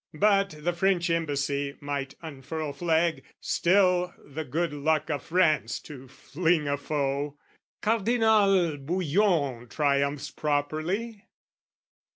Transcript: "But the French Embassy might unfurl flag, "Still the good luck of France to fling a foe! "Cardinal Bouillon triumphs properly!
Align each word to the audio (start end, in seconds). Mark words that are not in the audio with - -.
"But 0.15 0.55
the 0.57 0.73
French 0.73 1.11
Embassy 1.11 1.77
might 1.79 2.15
unfurl 2.23 2.73
flag, 2.73 3.21
"Still 3.39 4.15
the 4.17 4.43
good 4.43 4.73
luck 4.73 5.11
of 5.11 5.21
France 5.21 5.79
to 5.81 6.07
fling 6.07 6.67
a 6.67 6.75
foe! 6.75 7.37
"Cardinal 7.83 8.77
Bouillon 8.77 9.67
triumphs 9.67 10.31
properly! 10.31 11.27